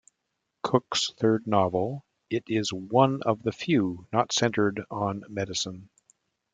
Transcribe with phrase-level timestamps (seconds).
[0.63, 5.91] Cook's third novel, it is one of the few not centered on medicine.